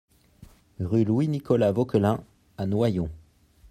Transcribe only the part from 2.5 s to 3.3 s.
à Noyon